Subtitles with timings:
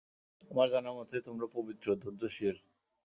[0.51, 2.55] আমার জানা মতে তোমরা পবিত্র, ধৈর্যশীল।